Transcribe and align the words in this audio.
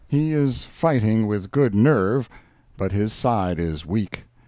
He 0.07 0.31
is 0.31 0.63
fighting 0.63 1.27
with 1.27 1.51
good 1.51 1.75
nerve, 1.75 2.27
but 2.75 2.91
his 2.91 3.13
side 3.13 3.59
is 3.59 3.85
weak. 3.85 4.23